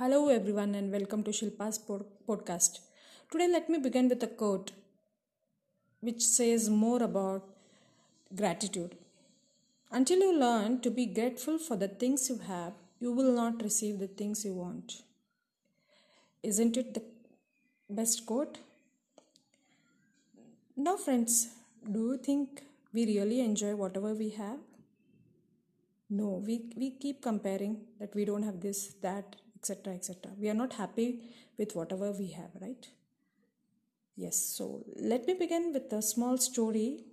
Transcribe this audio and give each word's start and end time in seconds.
Hello, 0.00 0.28
everyone, 0.28 0.74
and 0.74 0.90
welcome 0.90 1.22
to 1.24 1.30
Shilpa's 1.30 1.78
podcast. 2.26 2.78
Today, 3.30 3.48
let 3.48 3.68
me 3.68 3.78
begin 3.78 4.08
with 4.08 4.22
a 4.22 4.28
quote 4.28 4.70
which 6.00 6.22
says 6.22 6.70
more 6.70 7.02
about 7.02 7.42
gratitude. 8.34 8.96
Until 9.90 10.20
you 10.20 10.38
learn 10.40 10.80
to 10.80 10.90
be 10.90 11.04
grateful 11.04 11.58
for 11.58 11.76
the 11.76 11.88
things 11.88 12.30
you 12.30 12.38
have, 12.38 12.72
you 12.98 13.12
will 13.12 13.30
not 13.30 13.62
receive 13.62 13.98
the 13.98 14.06
things 14.06 14.42
you 14.42 14.54
want. 14.54 15.02
Isn't 16.42 16.78
it 16.78 16.94
the 16.94 17.02
best 17.90 18.24
quote? 18.24 18.56
Now, 20.78 20.96
friends, 20.96 21.50
do 21.92 22.12
you 22.12 22.16
think 22.16 22.62
we 22.94 23.04
really 23.04 23.40
enjoy 23.40 23.74
whatever 23.76 24.14
we 24.14 24.30
have? 24.30 24.60
No, 26.08 26.42
we, 26.46 26.70
we 26.74 26.92
keep 26.92 27.20
comparing 27.20 27.82
that 27.98 28.14
we 28.14 28.24
don't 28.24 28.44
have 28.44 28.62
this, 28.62 28.94
that, 29.02 29.36
etc. 29.60 29.94
etc. 29.94 30.32
We 30.38 30.48
are 30.48 30.54
not 30.54 30.72
happy 30.74 31.20
with 31.58 31.74
whatever 31.74 32.10
we 32.12 32.28
have, 32.28 32.50
right? 32.60 32.88
Yes, 34.16 34.36
so 34.36 34.84
let 34.96 35.26
me 35.26 35.34
begin 35.34 35.72
with 35.72 35.92
a 35.92 36.02
small 36.02 36.38
story. 36.38 37.04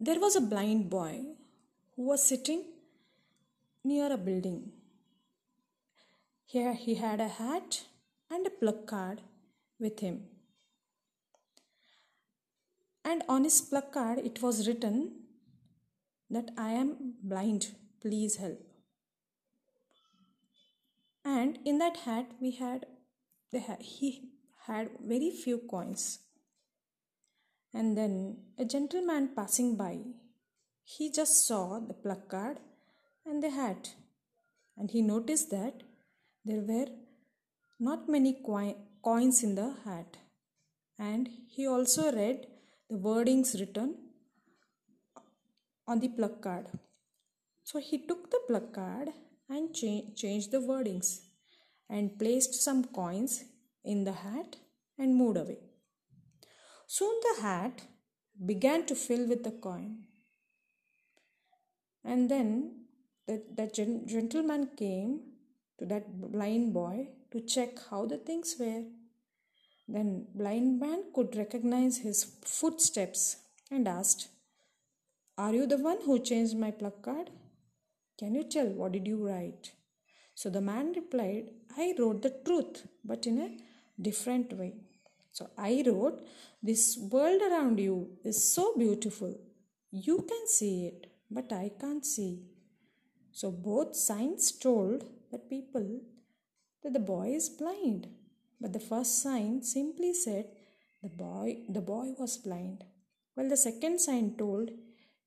There 0.00 0.20
was 0.20 0.36
a 0.36 0.40
blind 0.40 0.90
boy 0.90 1.20
who 1.94 2.02
was 2.02 2.24
sitting 2.24 2.64
near 3.84 4.12
a 4.12 4.16
building. 4.16 4.72
Here 6.44 6.74
he 6.74 6.96
had 6.96 7.20
a 7.20 7.28
hat 7.28 7.82
and 8.30 8.46
a 8.46 8.50
plug 8.50 8.86
card 8.86 9.22
with 9.78 10.00
him. 10.00 10.24
And 13.04 13.22
on 13.28 13.44
his 13.44 13.60
plug 13.60 13.92
card, 13.92 14.18
it 14.18 14.42
was 14.42 14.66
written 14.66 15.12
that 16.30 16.50
I 16.56 16.70
am 16.72 17.14
blind, 17.22 17.72
please 18.00 18.36
help. 18.36 18.71
And 21.34 21.58
in 21.64 21.78
that 21.78 21.98
hat, 22.06 22.32
we 22.40 22.50
had 22.62 22.86
he 23.80 24.10
had 24.66 24.90
very 25.12 25.30
few 25.30 25.58
coins. 25.72 26.02
And 27.74 27.96
then 27.98 28.14
a 28.58 28.64
gentleman 28.64 29.30
passing 29.36 29.76
by, 29.76 29.94
he 30.84 31.10
just 31.10 31.46
saw 31.46 31.80
the 31.80 31.94
placard 31.94 32.58
and 33.24 33.42
the 33.42 33.50
hat, 33.50 33.94
and 34.76 34.90
he 34.90 35.00
noticed 35.00 35.50
that 35.50 35.82
there 36.44 36.64
were 36.70 36.88
not 37.88 38.08
many 38.08 38.32
coins 39.08 39.42
in 39.42 39.54
the 39.54 39.74
hat. 39.84 40.16
And 40.98 41.28
he 41.56 41.66
also 41.66 42.12
read 42.12 42.46
the 42.90 42.96
wordings 42.96 43.58
written 43.58 43.96
on 45.86 46.00
the 46.00 46.08
placard. 46.08 46.66
So 47.64 47.78
he 47.80 47.98
took 48.06 48.30
the 48.30 48.40
placard 48.46 49.12
and 49.48 49.74
cha- 49.74 50.08
changed 50.14 50.50
the 50.52 50.64
wordings 50.70 51.08
and 51.96 52.18
placed 52.18 52.54
some 52.66 52.82
coins 52.98 53.32
in 53.84 54.04
the 54.08 54.16
hat 54.26 54.56
and 54.98 55.14
moved 55.20 55.38
away. 55.42 55.58
Soon 56.86 57.14
the 57.26 57.42
hat 57.42 57.82
began 58.52 58.86
to 58.86 58.94
fill 58.94 59.24
with 59.32 59.42
the 59.44 59.56
coin. 59.66 59.90
And 62.04 62.30
then 62.30 62.52
the, 63.26 63.42
the 63.58 63.66
gen- 63.66 64.06
gentleman 64.06 64.70
came 64.76 65.20
to 65.78 65.86
that 65.86 66.06
blind 66.20 66.72
boy 66.72 67.08
to 67.30 67.40
check 67.40 67.70
how 67.90 68.06
the 68.06 68.18
things 68.18 68.56
were. 68.58 68.84
Then 69.86 70.26
blind 70.34 70.80
man 70.80 71.04
could 71.14 71.36
recognize 71.36 71.98
his 71.98 72.24
footsteps 72.44 73.36
and 73.70 73.86
asked, 73.86 74.28
are 75.36 75.54
you 75.54 75.66
the 75.66 75.78
one 75.78 75.98
who 76.04 76.18
changed 76.18 76.56
my 76.56 76.70
plug 76.70 77.02
card? 77.02 77.30
Can 78.18 78.34
you 78.34 78.44
tell 78.44 78.66
what 78.66 78.92
did 78.92 79.06
you 79.06 79.26
write? 79.26 79.72
So 80.34 80.50
the 80.50 80.60
man 80.60 80.92
replied, 80.94 81.50
I 81.76 81.94
wrote 81.98 82.22
the 82.22 82.34
truth, 82.44 82.86
but 83.04 83.26
in 83.26 83.38
a 83.38 83.56
different 84.00 84.52
way. 84.52 84.74
So 85.32 85.50
I 85.56 85.82
wrote, 85.86 86.20
This 86.62 86.98
world 86.98 87.42
around 87.42 87.78
you 87.78 88.10
is 88.24 88.52
so 88.54 88.74
beautiful. 88.76 89.34
You 89.90 90.18
can 90.28 90.46
see 90.46 90.86
it, 90.86 91.06
but 91.30 91.52
I 91.52 91.70
can't 91.80 92.04
see. 92.04 92.42
So 93.32 93.50
both 93.50 93.96
signs 93.96 94.52
told 94.52 95.04
that 95.30 95.48
people 95.48 96.00
that 96.82 96.92
the 96.92 96.98
boy 96.98 97.28
is 97.34 97.48
blind. 97.48 98.08
But 98.60 98.72
the 98.72 98.80
first 98.80 99.22
sign 99.22 99.62
simply 99.62 100.12
said 100.14 100.46
the 101.02 101.08
boy 101.08 101.62
the 101.68 101.80
boy 101.80 102.08
was 102.18 102.36
blind. 102.36 102.84
While 103.34 103.48
the 103.48 103.56
second 103.56 104.00
sign 104.00 104.36
told 104.36 104.70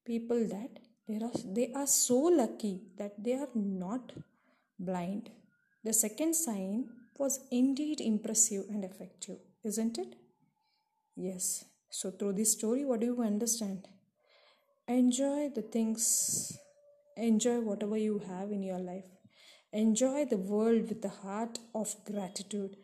people 0.05 0.47
that 0.47 0.79
they 1.07 1.15
are, 1.15 1.31
they 1.43 1.71
are 1.73 1.87
so 1.87 2.17
lucky 2.17 2.83
that 2.97 3.23
they 3.23 3.33
are 3.33 3.49
not 3.55 4.13
blind. 4.79 5.29
The 5.83 5.93
second 5.93 6.33
sign 6.35 6.89
was 7.17 7.39
indeed 7.51 8.01
impressive 8.01 8.65
and 8.69 8.83
effective, 8.83 9.37
isn't 9.63 9.97
it? 9.97 10.15
Yes. 11.15 11.65
So, 11.89 12.11
through 12.11 12.33
this 12.33 12.53
story, 12.53 12.83
what 12.83 12.99
do 12.99 13.05
you 13.05 13.21
understand? 13.21 13.87
Enjoy 14.87 15.49
the 15.49 15.61
things, 15.61 16.57
enjoy 17.15 17.59
whatever 17.61 17.97
you 17.97 18.19
have 18.27 18.51
in 18.51 18.63
your 18.63 18.79
life. 18.79 19.05
Enjoy 19.71 20.25
the 20.25 20.37
world 20.37 20.89
with 20.89 21.01
the 21.01 21.09
heart 21.09 21.59
of 21.73 21.95
gratitude 22.05 22.77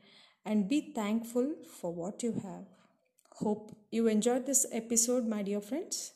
and 0.45 0.67
be 0.67 0.93
thankful 0.93 1.55
for 1.79 1.93
what 1.93 2.23
you 2.23 2.33
have. 2.33 2.65
Hope 3.35 3.75
you 3.91 4.07
enjoyed 4.07 4.45
this 4.45 4.65
episode, 4.71 5.25
my 5.25 5.41
dear 5.43 5.61
friends. 5.61 6.13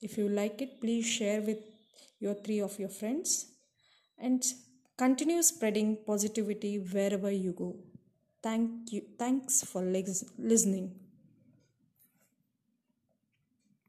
If 0.00 0.18
you 0.18 0.28
like 0.28 0.60
it, 0.62 0.80
please 0.80 1.06
share 1.06 1.40
with 1.40 1.58
your 2.20 2.34
three 2.34 2.60
of 2.60 2.78
your 2.78 2.88
friends 2.88 3.46
and 4.18 4.44
continue 4.96 5.42
spreading 5.42 5.96
positivity 6.06 6.78
wherever 6.78 7.30
you 7.30 7.52
go. 7.52 7.76
Thank 8.42 8.92
you. 8.92 9.02
Thanks 9.18 9.62
for 9.64 9.82
listening. 9.82 11.05